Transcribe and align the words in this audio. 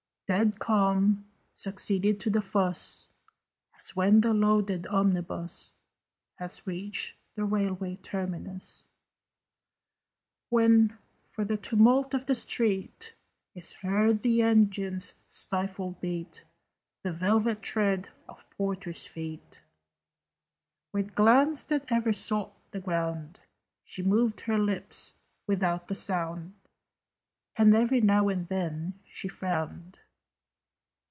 Dead 0.27 0.59
calm 0.59 1.27
succeeded 1.53 2.17
to 2.17 2.29
the 2.29 2.39
fuss, 2.41 3.09
As 3.81 3.97
when 3.97 4.21
the 4.21 4.33
loaded 4.33 4.87
omnibus 4.87 5.73
Has 6.35 6.65
reached 6.65 7.17
the 7.33 7.43
railway 7.43 7.97
terminus: 7.97 8.85
When, 10.47 10.97
for 11.31 11.43
the 11.43 11.57
tumult 11.57 12.13
of 12.13 12.27
the 12.27 12.35
street, 12.35 13.13
Is 13.55 13.73
heard 13.73 14.21
the 14.21 14.41
engine's 14.41 15.15
stifled 15.27 15.99
beat, 15.99 16.45
The 17.03 17.11
velvet 17.11 17.61
tread 17.61 18.07
of 18.29 18.49
porters' 18.51 19.05
feet. 19.05 19.61
With 20.93 21.13
glance 21.13 21.65
that 21.65 21.91
ever 21.91 22.13
sought 22.13 22.53
the 22.71 22.79
ground, 22.79 23.41
She 23.83 24.01
moved 24.01 24.39
her 24.41 24.57
lips 24.57 25.15
without 25.45 25.91
a 25.91 25.95
sound, 25.95 26.53
And 27.57 27.75
every 27.75 27.99
now 27.99 28.29
and 28.29 28.47
then 28.47 28.97
she 29.03 29.27
frowned. 29.27 29.97